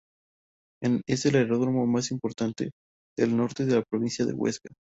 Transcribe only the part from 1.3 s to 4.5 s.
aeródromo más importante del norte de la provincia de